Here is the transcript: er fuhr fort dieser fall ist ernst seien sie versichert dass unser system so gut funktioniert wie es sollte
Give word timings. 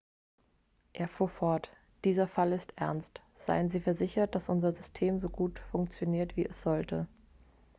er 0.93 1.07
fuhr 1.07 1.29
fort 1.29 1.69
dieser 2.05 2.27
fall 2.27 2.53
ist 2.53 2.73
ernst 2.75 3.21
seien 3.37 3.69
sie 3.69 3.79
versichert 3.79 4.33
dass 4.33 4.49
unser 4.49 4.71
system 4.73 5.19
so 5.19 5.29
gut 5.29 5.59
funktioniert 5.69 6.35
wie 6.35 6.45
es 6.47 6.63
sollte 6.63 7.07